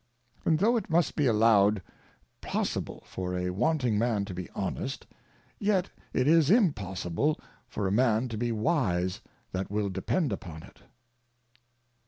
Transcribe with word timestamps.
And 0.45 0.57
tho 0.57 0.77
it 0.77 0.89
must 0.89 1.15
be 1.15 1.27
allow 1.27 1.69
'd 1.69 1.79
possible 2.41 3.03
for 3.05 3.37
a 3.37 3.51
wan 3.51 3.77
ting 3.77 3.99
Man 3.99 4.25
to 4.25 4.33
be 4.33 4.49
honest, 4.55 5.05
yet 5.59 5.91
it 6.11 6.27
is 6.27 6.49
impossible 6.49 7.39
for 7.67 7.85
a 7.87 7.91
Man 7.91 8.27
to 8.29 8.35
be 8.35 8.51
wise 8.51 9.21
that 9.51 9.69
will 9.69 9.89
depend 9.91 10.33
upon 10.33 10.63
it. 10.63 10.79